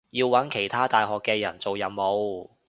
[0.09, 2.49] 要搵其他大學嘅人做任務